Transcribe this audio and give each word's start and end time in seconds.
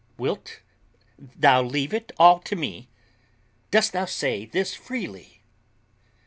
"Wilt 0.17 0.63
thou 1.19 1.61
leave 1.61 1.93
it 1.93 2.11
all 2.17 2.39
to 2.39 2.55
me? 2.55 2.89
Dost 3.69 3.93
thou 3.93 4.05
say 4.05 4.45
this 4.45 4.73
freely?" 4.73 5.43